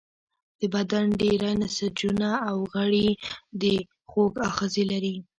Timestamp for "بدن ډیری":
0.75-1.51